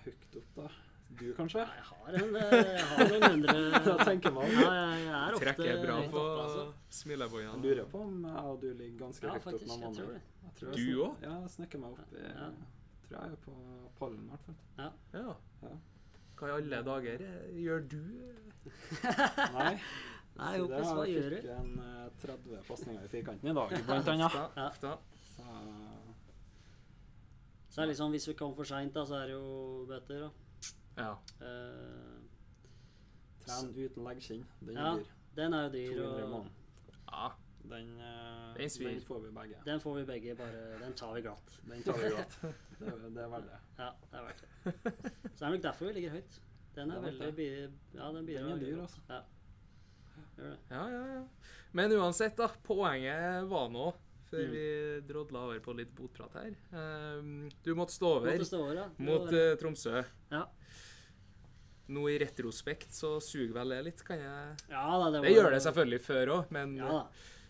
[0.05, 0.69] høyt opp, da?
[1.17, 1.63] Du, kanskje?
[1.63, 3.53] Nei, Jeg har, en, eh, jeg har noen hundre
[3.87, 4.49] Da tenker man.
[4.51, 6.65] Ja, jeg, jeg er ofte Trekker bra på altså.
[6.99, 7.53] smilebåndene.
[7.53, 9.69] Jeg lurer på om jeg og du ligger ganske Ja, høyt opp
[10.01, 10.25] Jeg.
[10.47, 11.23] Jeg tror Du òg?
[11.23, 12.17] Ja, jeg snekker meg opp.
[12.17, 12.49] i- Ja.
[13.07, 13.55] tror jeg er på
[14.01, 14.59] pallen, i hvert fall.
[14.81, 14.91] Ja.
[15.15, 15.71] Ja.
[16.37, 18.03] Hva i alle dager eh, gjør du?
[19.55, 19.71] Nei.
[20.37, 21.37] Nei, så det hva gjør du?
[21.37, 24.35] fikk en eh, 30 pasninger i firkanten i dag, blant annet.
[24.57, 24.67] Ja.
[24.67, 24.93] ofte.
[25.37, 25.47] Så
[27.71, 30.31] Så er det liksom, hvis vi kommer for seint, så er det jo bøter, da.
[30.97, 31.11] Ja.
[31.41, 32.23] Uh,
[33.45, 34.93] tren uten leggskinn, den Ja.
[34.95, 35.11] er dyr.
[35.37, 36.47] den er jo dyr, 200 og
[37.13, 37.29] ja.
[37.67, 39.57] Den, uh, Den den får vi begge.
[39.67, 41.61] den får vi begge bare Den tar vi glatt.
[41.69, 42.39] Den tar vi glatt.
[42.79, 43.59] Det, er- det er verdt det.
[43.79, 44.75] Ja, det er verdt det.
[45.35, 46.41] Så det er nok derfor vi ligger høyt.
[46.77, 49.01] Den er er veldig Ja, den bidrar Den er dyr, altså.
[49.09, 49.21] Ja.
[50.39, 51.23] Ja, ja, ja.
[51.73, 52.49] Men uansett, da.
[52.67, 53.93] Poenget var nå,
[54.31, 54.51] før Mm.
[54.53, 54.67] vi
[55.13, 58.89] drodla over på litt botprat her ehm, Du måtte stå over Måtte stå over, ja.
[58.99, 60.05] Mot var- eh, Tromsø.
[60.33, 60.45] Ja.
[61.89, 65.51] Nå i retrospekt så suger vel det litt, kan jeg Ja da, det, Det gjør
[65.55, 67.03] det selvfølgelig før òg, men Ja da.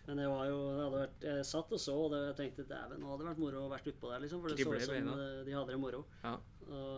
[0.07, 2.67] Men det var jo det hadde vært, Jeg satt og så, og det, jeg tenkte
[2.69, 4.41] dæven, nå hadde det vært moro å være utpå der, liksom.
[4.45, 6.05] For det så ut som eh, de hadde det moro.
[6.23, 6.35] Ja.
[6.67, 6.96] Og var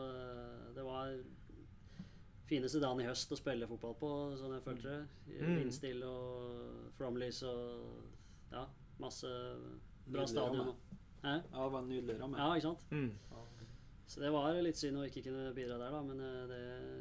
[2.48, 5.38] fineste dagen i høst å spille fotball på, sånn jeg følte det.
[5.38, 5.54] Mm.
[5.61, 8.64] Vindstille og flomlys og ja,
[9.02, 9.28] masse
[10.08, 10.70] bra Nydelig stadion.
[11.24, 12.38] Ja, det var en nydelig ramme.
[12.40, 12.84] Ja, ikke sant?
[12.90, 13.11] mm.
[14.08, 16.61] Så det var litt synd å ikke kunne bidra der, da, men eh, det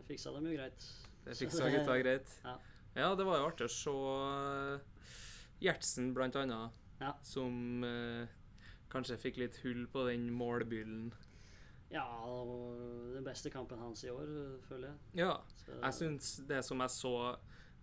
[0.09, 0.87] fiksa dem jo greit.
[1.23, 2.33] Det fiksa gutta greit.
[2.43, 2.57] Ja.
[2.97, 5.13] Ja, det var jo artig å se eh,
[5.63, 7.13] Gjertsen, blant annet, Ja.
[7.23, 8.27] som eh,
[8.91, 11.13] kanskje fikk litt hull på den målbyllen.
[11.91, 12.03] Ja,
[13.15, 14.27] den beste kampen hans i år,
[14.67, 14.97] føler jeg.
[15.23, 17.37] Ja, Så, jeg syns det som jeg så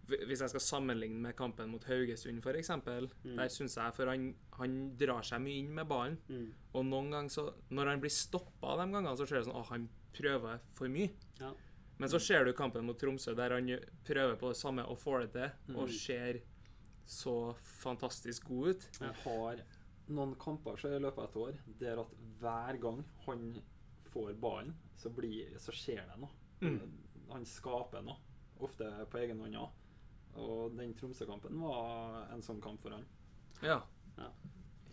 [0.06, 2.68] Hvis jeg skal sammenligne med kampen mot Haugesund, f.eks.,
[3.24, 3.36] Mm.
[3.38, 6.18] der syns jeg For han, han drar seg mye inn med ballen.
[6.28, 9.60] mm, Og noen ganger så Når han blir stoppa de gangene, så ser det sånn
[9.62, 11.10] at han prøver for mye.
[11.40, 11.54] Ja.
[11.98, 13.66] Men så ser du kampen mot Tromsø, der han
[14.04, 15.92] prøver på det samme og får det til, og Mm.
[15.92, 16.40] ser
[17.06, 18.88] så fantastisk god ut.
[19.00, 19.56] Jeg Han har
[20.08, 23.62] noen kamper i løpet av et år der at hver gang han
[24.14, 26.30] får ballen, så, blir, så skjer det noe.
[26.62, 26.78] Mm.
[27.34, 28.16] Han skaper noe,
[28.64, 29.80] ofte på egen hånd òg.
[30.40, 33.04] Og den Tromsø-kampen var en sånn kamp for han.
[33.62, 33.80] Ja.
[34.18, 34.30] Ja.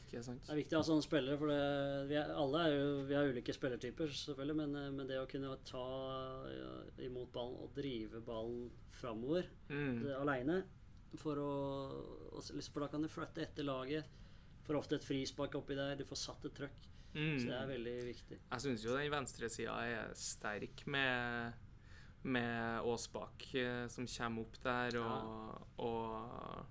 [0.02, 0.44] Ikke sant?
[0.44, 1.62] Det er viktig å ha sånne spillere, for det,
[2.10, 5.28] vi er, alle er jo, vi har ulike spillertyper, selvfølgelig, men, eh, men det å
[5.32, 5.84] kunne ta
[6.52, 6.72] ja,
[7.08, 8.66] imot ballen og drive ballen
[9.00, 10.04] framover Mm.
[10.20, 10.58] aleine
[11.22, 11.52] for å
[12.36, 14.06] liksom, For da kan du flytte etter laget.
[14.68, 16.91] Får ofte et frispark oppi der, du får satt et trøkk.
[17.14, 17.74] Så det er Mm.
[17.74, 18.38] veldig viktig.
[18.52, 21.54] Jeg syns jo den venstresida er sterk med
[22.24, 26.66] med Aasbakk eh, som kommer opp der, og, og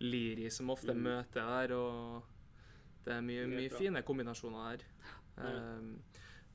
[0.00, 1.02] Liri som ofte Mm.
[1.04, 2.24] møter der, og
[3.04, 4.84] det er mye, mye fine kombinasjoner der.
[5.38, 5.76] Ja.
[5.78, 6.02] Um,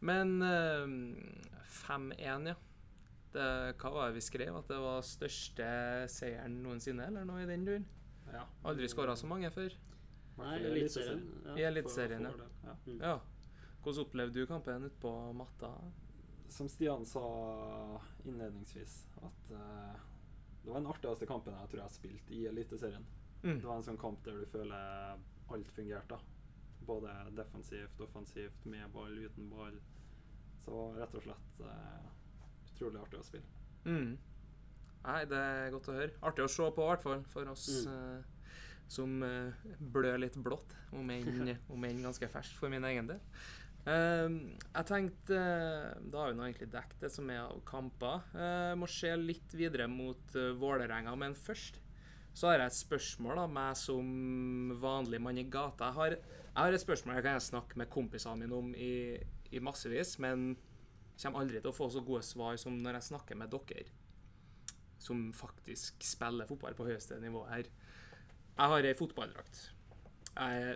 [0.01, 1.15] men um,
[1.69, 2.56] 5-1, ja.
[3.32, 4.58] Det, hva var det vi skrev?
[4.58, 5.69] At det var største
[6.12, 7.86] seieren noensinne, eller noe i den duren?
[8.34, 8.43] Ja.
[8.65, 9.71] Aldri skåra så mange før.
[10.38, 11.22] Nei, i Eliteserien.
[11.46, 11.67] I Ja.
[11.67, 12.76] Eliteserien, For- ja.
[12.86, 13.00] Mm.
[13.00, 13.08] ja.
[13.10, 13.20] ja.
[13.82, 15.72] Hvordan opplevde du kampen ute på matta?
[16.52, 19.96] Som Stian sa innledningsvis, at uh,
[20.63, 23.06] det var den artigste kampen jeg tror jeg har spilt i Eliteserien.
[23.44, 23.58] Mm.
[23.62, 25.17] Det var en sånn kamp der du føler
[25.52, 26.20] alt fungerte.
[26.86, 29.80] Både defensivt, offensivt, med ball, uten ball.
[30.62, 32.12] Så rett og slett uh,
[32.74, 33.48] utrolig artig å spille.
[33.86, 34.12] Mm.
[35.02, 36.13] Nei, det er godt å høre.
[36.30, 38.31] Artig å se på, i hvert fall, for oss eh,
[38.91, 41.10] som eh, blør litt blått, om
[41.88, 43.21] enn ganske ferskt for min egen del.
[43.82, 48.27] Uh, jeg tenkte uh, Da har vi nå egentlig dekket det som er av kamper.
[48.36, 51.80] Uh, må se litt videre mot uh, Vålerenga, men først
[52.38, 55.89] så har jeg et spørsmål, da, meg som vanlig mann i gata.
[55.89, 56.13] Jeg har,
[56.45, 59.17] jeg har et spørsmål jeg kan snakke med kompisene mine om i,
[59.51, 60.54] i massevis, men
[61.17, 63.84] kommer aldri til å få så gode svar som når jeg snakker med dere,
[65.01, 67.67] som faktisk spiller fotball på høyeste nivå her.
[68.62, 69.60] Jeg har ei fotballdrakt.
[70.36, 70.74] Jeg,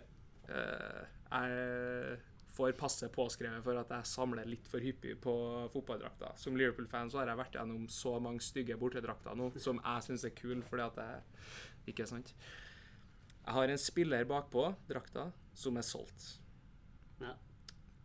[0.49, 2.15] eh, jeg
[2.55, 5.33] får passe påskrevet for at jeg samler litt for hyppig på
[5.73, 6.33] fotballdrakter.
[6.39, 10.25] Som Liverpool-fan så har jeg vært gjennom så mange stygge bortedrakter nå, som jeg syns
[10.25, 12.31] er kule fordi at jeg Ikke sant?
[13.45, 16.39] Jeg har en spiller bakpå drakta som er solgt.
[17.21, 17.35] Ja.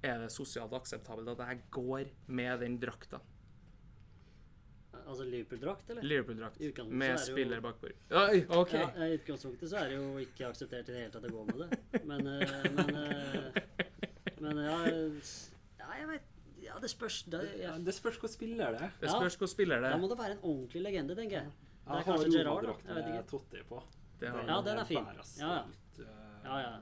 [0.05, 3.23] Er det sosialt akseptabelt at jeg går med den drakta?
[4.93, 6.03] Altså Liverpool-drakt, eller?
[6.07, 7.91] Liverpool-drakt med er spiller bakpå.
[8.11, 8.73] Oi, OK.
[8.75, 11.45] Ja, I utgangspunktet så er det jo ikke akseptert i det hele tatt å gå
[11.47, 12.03] med det.
[12.07, 13.61] Men, eh, men, eh,
[14.41, 14.77] men ja,
[15.79, 16.29] ja, jeg vet
[16.61, 17.23] Ja, det spørs.
[17.59, 18.93] Ja, det spørs hvor spiller det er.
[19.01, 21.47] Det spørs hvor spiller det da må det være en ordentlig legende, tenker jeg.
[21.51, 22.69] Det er Jeg kanskje Gerard.
[22.87, 23.25] Jeg vet ikke.
[23.31, 23.83] Totti på.
[24.21, 25.07] Det har Ja, den er fin.
[25.41, 25.63] Ja, ja.
[25.99, 26.75] eh, Ja, ja.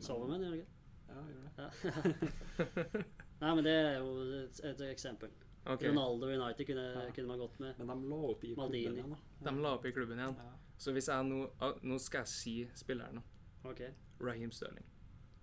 [0.00, 0.68] Sover med den, gjør du ikke?
[1.08, 1.52] Ja, gjør det.
[1.58, 3.02] Ja.
[3.42, 5.30] Nei, men det er jo et, et eksempel.
[5.66, 5.82] OK.
[5.86, 7.10] Ronaldo United kunne, Ja.
[7.14, 7.78] kunne man gått med.
[7.78, 9.50] Men de la opp i klubben igjen, da.
[9.50, 10.36] De la opp i klubben igjen.
[10.36, 10.52] Ja.
[10.78, 13.22] Så hvis jeg nå ah, Nå skal jeg si spilleren, nå.
[13.70, 13.82] Ok.
[14.20, 14.84] Raheem Sterling.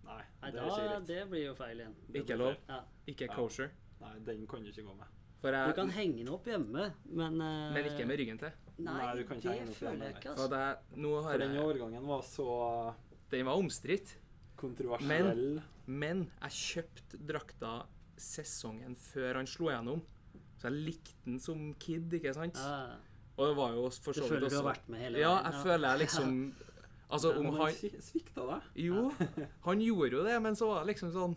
[0.04, 1.96] Nei, Nei, det ikke da, det blir jo feil igjen.
[2.10, 2.56] Det Ikke lov.
[2.68, 2.82] Ja.
[3.08, 3.36] Ikke Ja.
[3.36, 3.72] kosher.
[4.02, 5.08] Nei, den kan du ikke gå med.
[5.40, 8.52] For Du kan henge den opp hjemme, men uh, men ikke med ryggen til.
[8.78, 10.48] Nei, Nei, du kan ikke henge den det opp føler hjemme, jeg ikke, altså.
[10.50, 12.96] For, jeg, For den jeg årgangen var så
[13.32, 14.18] Den var omstridt,
[14.58, 15.62] kontroversiell.
[15.86, 17.72] men jeg kjøpte drakta
[18.24, 20.02] sesongen før han slo gjennom.
[20.60, 22.60] Så jeg likte den som kid, ikke sant?
[22.60, 22.98] Ja.
[23.40, 25.36] Og det var jo for Du så vidt føler du har vært med hele Ja,
[25.38, 26.34] jeg jeg føler jeg liksom
[27.10, 28.66] Altså, om han svikta deg.
[28.86, 29.08] Jo,
[29.68, 31.34] han gjorde jo det, men så var det liksom sånn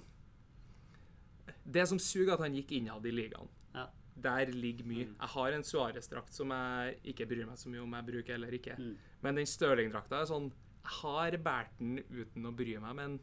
[1.65, 3.49] Det som suger, at han gikk innad i ligaen.
[3.73, 3.87] Ja.
[4.27, 5.07] Der ligger mye.
[5.09, 5.15] Mm.
[5.15, 8.59] Jeg har en Suárez-drakt som jeg ikke bryr meg så mye om jeg bruker eller
[8.59, 8.77] ikke.
[8.77, 8.93] Mm.
[9.25, 13.17] Men den Stirling-drakta er sånn Jeg har båret den uten å bry meg, men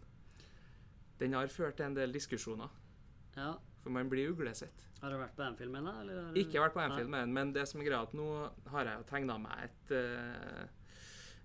[1.20, 2.72] den har ført til en del diskusjoner.
[3.40, 3.54] Ja.
[3.84, 4.86] For man blir uglesett.
[5.00, 5.94] Har du vært på Anfield med da?
[6.02, 6.90] eller har du- Ikke vært på Nei.
[6.90, 8.26] Anfield med men det som er greia at nå
[8.74, 10.68] har jeg jo tegna meg et uh,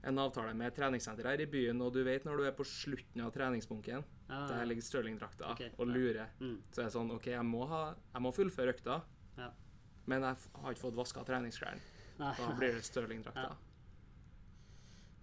[0.04, 2.64] en avtale med et treningssenter her i byen, og du vet når du er på
[2.68, 6.58] slutten av treningsbunken, Ja, der ligger Stirling-drakta okay, og lurer, Mm.
[6.72, 9.02] så er det sånn OK, jeg må, ha, jeg må fullføre økta,
[9.38, 9.50] Ja.
[10.06, 11.80] men jeg har ikke fått vaska treningsklærne.
[12.18, 13.48] Da blir det Stirling-drakta.
[13.54, 13.56] Ja.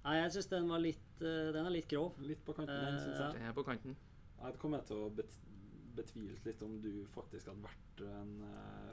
[0.03, 2.15] Nei, jeg syns den var litt eh, Den er litt grov.
[2.25, 3.33] Litt på kanten, uh, syns jeg.
[3.37, 3.95] Den er på kanten.
[4.41, 5.35] Jeg kommer til å bet
[5.97, 8.91] betvilt litt om du faktisk hadde vært en uh,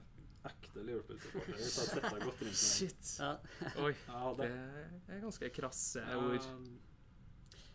[0.48, 1.56] ekte Liverpool-supporter.
[1.58, 2.60] Hvis jeg hadde sett deg godt rundt den.
[2.62, 3.10] Shit.
[3.18, 3.32] Ja,
[3.86, 3.92] Oi.
[4.06, 6.48] Ja, Det det, er ganske krasse ja, ord.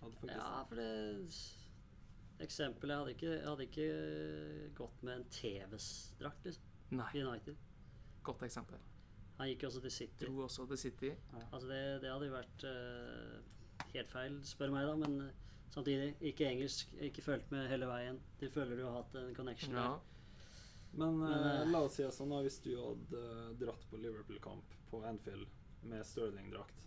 [0.03, 0.89] hadde faktisk ja for det
[2.43, 3.83] Eksempelet hadde ikke, hadde ikke
[4.75, 7.55] gått med en TV-drakt liksom, Nei, United.
[8.25, 8.81] godt eksempel.
[9.37, 10.25] Han gikk jo også til City.
[10.25, 11.11] Dro også til City.
[11.51, 14.97] Altså det, det hadde jo vært uh, helt feil, spør meg, da.
[15.05, 15.15] Men
[15.73, 16.93] samtidig, ikke engelsk.
[17.01, 18.19] Ikke fulgt med hele veien.
[18.39, 19.91] Du føler du har hatt en connection Ja.
[20.93, 23.85] Men, Men, eh, eh, la oss si det sånn, da, hvis du hadde eh, dratt
[23.89, 25.47] på Liverpool-kamp på Anfield
[25.89, 26.83] med Stirling-drakt,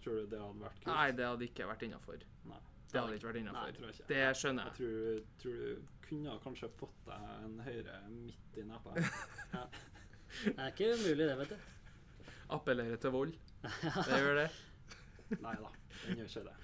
[0.00, 0.94] tror du det hadde vært kult?
[0.94, 2.22] Nei, det hadde ikke vært innafor.
[2.90, 3.74] Det hadde ikke vært innafor.
[3.76, 4.06] tror jeg ikke.
[4.08, 4.78] Det skjønner Jeg jeg.
[4.80, 8.94] tror, tror du kunne kanskje fått deg en høyre midt i nepa.
[10.40, 12.34] Det er ikke umulig, det, vet du.
[12.54, 13.32] Appellere til vold.
[14.08, 14.48] Det gjør det.
[15.42, 15.70] Nei da,
[16.06, 16.56] den gjør ikke det.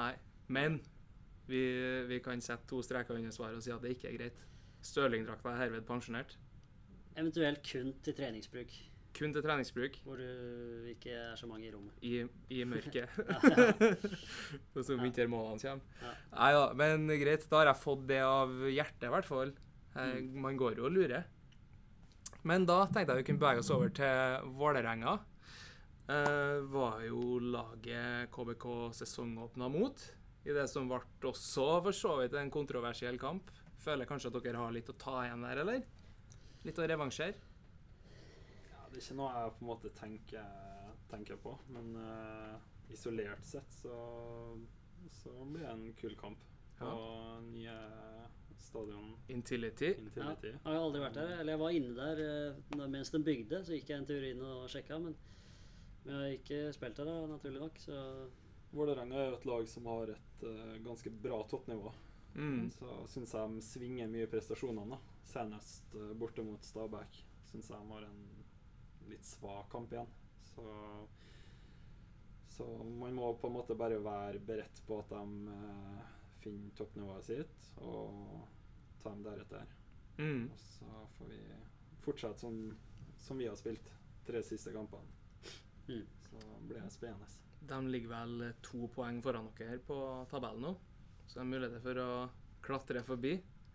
[0.00, 0.12] Nei.
[0.50, 0.80] Men
[1.48, 1.62] vi,
[2.08, 4.44] vi kan sette to streker under svaret og si at det ikke er greit.
[4.84, 6.36] Stirling-drakta er herved pensjonert.
[7.18, 8.76] Eventuelt kun til treningsbruk,
[9.18, 11.96] Kun til treningsbruk hvor du ikke er så mange i rommet.
[12.06, 12.20] i,
[12.54, 13.10] i mørket.
[14.72, 15.98] Sånn som vintermånedene kommer.
[16.04, 16.12] Ja.
[16.36, 17.48] Nei da, men greit.
[17.50, 19.50] Da har jeg fått det av hjertet, i hvert fall.
[19.96, 20.30] Mm.
[20.46, 21.26] Man går jo og lurer.
[22.46, 25.18] Men da tenkte jeg vi kunne bevege oss over til Vålerenga.
[26.10, 28.64] Uh, var jo laget KBK
[29.02, 30.06] sesongåpna mot.
[30.44, 33.50] I det som ble også for så vidt en kontroversiell kamp.
[33.80, 35.86] Føler kanskje at dere har litt å ta igjen der, eller?
[36.64, 37.48] Litt å revansjere?
[38.70, 40.50] Ja, det er ikke noe jeg på en måte tenker,
[41.12, 42.56] tenker på, men uh,
[42.92, 43.96] isolert sett så,
[45.22, 46.44] så blir det en kul kamp
[46.80, 46.92] på
[47.46, 47.76] nye
[48.60, 49.94] stadion Intility.
[50.16, 51.32] Ja, jeg har aldri vært der.
[51.40, 54.42] Eller jeg var inne der eh, mens den bygde, så gikk jeg en tur inn
[54.44, 54.98] og sjekka.
[55.02, 55.16] Men,
[56.04, 57.80] men jeg har ikke spilt der, da, naturlig nok.
[57.82, 57.98] Så
[58.70, 61.92] Vålerenga er jo et lag som har et uh, ganske bra toppnivå.
[62.34, 62.70] Mm.
[62.70, 64.94] Så syns jeg de svinger mye i prestasjonene.
[64.94, 65.16] da.
[65.26, 68.20] Senest uh, borte mot Stabæk syns jeg de har en
[69.10, 70.06] litt svak kamp igjen.
[70.52, 70.64] Så,
[72.54, 76.06] så man må på en måte bare være beredt på at de uh,
[76.40, 78.46] finner toppnivået sitt, og
[79.02, 79.74] ta dem deretter.
[80.20, 80.46] Mm.
[80.52, 81.42] Og så får vi
[82.00, 82.62] fortsette som,
[83.18, 83.92] som vi har spilt
[84.26, 85.10] tre siste kampene.
[85.88, 86.06] Mm.
[86.30, 87.26] Så blir det spennende.
[87.60, 89.96] De ligger vel to poeng foran dere på
[90.30, 90.74] tabellen nå.
[91.26, 92.30] Så det er muligheter for å
[92.62, 93.34] klatre forbi.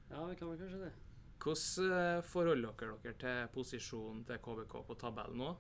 [0.10, 0.94] ja, vi kan vel kanskje det.
[1.40, 5.56] Hvordan eh, forholder dere dere til posisjonen til KBK på tabellen nå?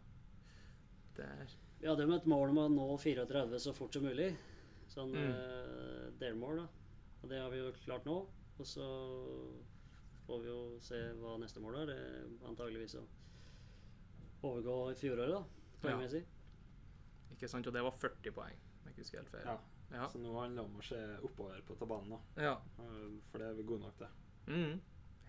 [1.16, 1.46] Det er
[1.82, 4.36] Vi hadde jo et mål om å nå 34 så fort som mulig.
[4.88, 5.30] Sånn Mm.
[5.32, 6.68] eh, delmål, da.
[7.24, 8.26] Og det har vi jo klart nå.
[8.60, 8.86] Og så
[10.26, 11.86] får vi jo se hva neste mål er.
[11.86, 13.04] Det er antageligvis å
[14.44, 15.44] overgå i fjoråret, da.
[15.84, 16.24] Poengmessig.
[17.34, 17.68] Ikke sant?
[17.68, 18.58] Og det var 40 poeng.
[18.86, 19.46] Jeg ikke husker helt feil.
[19.46, 19.58] Ja.
[19.92, 20.08] Ja.
[20.10, 22.20] Så nå handler det om å se oppover på tabellen, da.
[22.42, 22.54] ja.
[22.80, 24.08] Eh, For det er vi gode nok til.
[24.48, 24.80] Mm.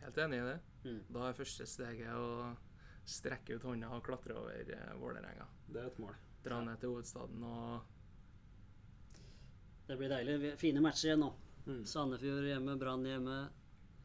[0.01, 0.61] Helt enig i det.
[0.85, 1.01] Mm.
[1.13, 2.57] Da er første steget å
[3.07, 5.47] strekke ut hånda og klatre over eh, Vålerenga.
[5.69, 6.15] Det er et mål.
[6.45, 7.81] Dra ned til hovedstaden og
[9.87, 10.55] Det blir deilig.
[10.59, 11.31] Fine matcher igjen nå.
[11.67, 11.83] Mm.
[11.87, 13.37] Sandefjord hjemme, Brann hjemme.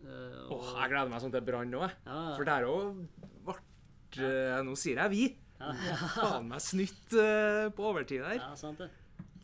[0.04, 1.92] eh, og- Åh, jeg gleder meg sånn til Brann jeg.
[2.06, 3.08] ja, For der òg
[3.46, 3.56] ble
[4.18, 4.62] ja.
[4.64, 5.38] Nå sier jeg vi.
[5.62, 8.38] Ja, Faen meg snytt uh, på overtid der.
[8.40, 8.90] ja, sant det.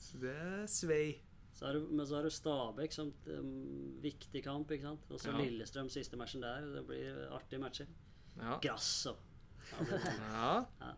[0.02, 0.38] Så det
[0.72, 1.18] svei.
[1.58, 5.08] Så har du, men så har du Stabæk som um, viktig kamp, ikke sant.
[5.10, 5.40] Og så Ja.
[5.42, 6.66] Lillestrøm siste matchen der.
[6.76, 7.88] Det blir artige matcher.
[8.38, 8.60] Ja.
[8.62, 9.16] Grasso.
[9.74, 10.66] ja.
[10.82, 10.92] Ja.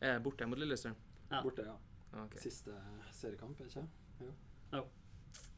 [0.00, 0.96] Er borte mot Lillestrøm?
[1.30, 1.40] Ja.
[1.42, 1.76] Borte, ja.
[2.26, 2.42] Okay.
[2.44, 2.76] Siste
[3.12, 3.86] seriekamp, er ikke
[4.72, 4.84] Jo.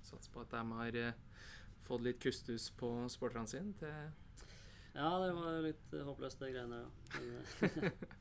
[0.02, 1.12] Satser på at de har uh,
[1.86, 3.92] fått litt kustus på sporterne sine til
[4.94, 7.82] Ja, det var litt eh, håpløst, det greiene der.
[7.82, 7.90] da.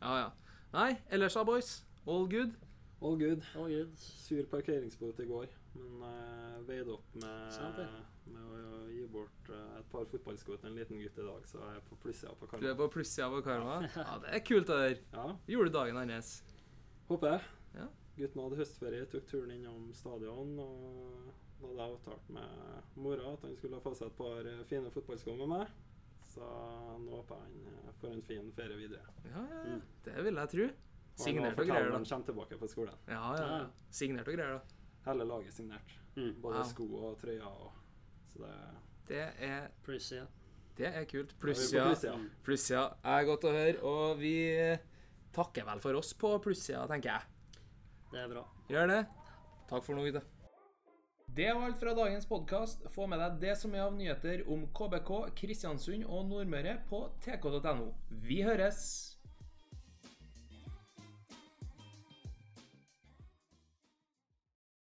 [0.00, 0.28] Ja, ja.
[0.72, 1.70] Nei, ellers da, boys.
[2.06, 2.54] All good?
[3.00, 3.42] All good.
[3.56, 3.94] All good.
[3.98, 7.84] Sur parkeringsbot i går, men uh, veide opp med,
[8.32, 11.60] med å gi bort uh, et par fotballsko til en liten gutt i dag, så
[11.62, 12.64] jeg er på plussida på karma.
[12.64, 13.78] Du er på plussida på karma?
[13.94, 15.00] Ja, det er kult, det der.
[15.14, 16.32] Ja, Gjorde dagen hans.
[17.08, 17.42] håper jeg.
[17.78, 17.88] Ja.
[18.18, 21.28] Gutten hadde høstferie, tok turen innom stadion, og
[21.60, 24.90] da hadde jeg avtalt med mora at han skulle få seg et par eh, fine
[24.94, 25.70] fotballsko med meg.
[26.38, 26.48] Så
[27.02, 29.14] nå håper jeg han eh, får en fin ferie videre.
[29.26, 29.62] Ja, ja.
[29.72, 29.80] Mm.
[30.04, 30.66] Det vil jeg tro.
[31.18, 31.96] Signert og greier, da.
[31.98, 32.98] han kommer tilbake på skolen.
[33.10, 33.38] Ja, ja.
[33.42, 33.56] ja.
[33.64, 33.88] Ja.
[33.90, 34.90] Signert og greier, da.
[35.08, 35.94] Hele laget signert.
[36.14, 36.34] Mm.
[36.42, 36.68] Både Wow.
[36.70, 37.42] sko og trøyer.
[37.48, 37.72] Og,
[38.30, 38.52] så det
[39.08, 40.26] Det er, Pluss, ja.
[40.78, 41.34] det er kult.
[41.34, 42.14] På plussida.
[42.14, 42.28] Mm.
[42.44, 44.34] Plussida er godt å høre, og vi
[45.34, 47.22] takker vel for oss på plussida, tenker jeg.
[48.12, 48.44] Det er bra.
[48.70, 49.00] Gjør det.
[49.68, 50.22] Takk for nå, Ida.
[51.38, 52.80] Det var alt fra dagens podkast.
[52.90, 57.92] Få med deg det som er av nyheter om KBK, Kristiansund og Nordmøre på tk.no.
[58.26, 59.17] Vi høres!